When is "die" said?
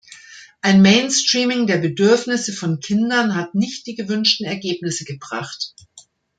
3.85-3.93